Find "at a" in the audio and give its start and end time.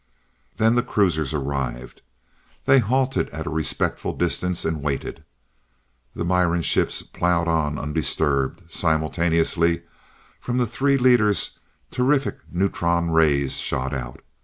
3.29-3.51